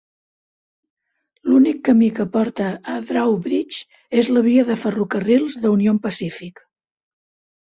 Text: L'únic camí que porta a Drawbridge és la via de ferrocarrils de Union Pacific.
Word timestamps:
L'únic 1.49 1.83
camí 1.89 2.07
que 2.19 2.25
porta 2.37 2.69
a 2.93 2.95
Drawbridge 3.11 3.83
és 4.23 4.31
la 4.39 4.43
via 4.49 4.65
de 4.71 4.79
ferrocarrils 4.85 5.61
de 5.67 5.73
Union 5.77 6.03
Pacific. 6.09 6.65